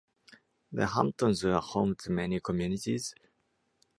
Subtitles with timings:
[0.71, 3.13] The Hamptons are home to many communities.